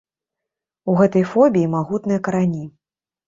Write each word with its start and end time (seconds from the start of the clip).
У 0.93 0.95
гэтай 1.01 1.25
фобіі 1.33 1.67
магутныя 1.75 2.21
карані. 2.29 2.63